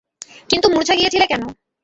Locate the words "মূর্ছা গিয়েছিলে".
0.73-1.25